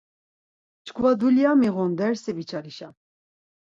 [0.85, 2.93] Çkva dulya miğun, dersi viçalişam.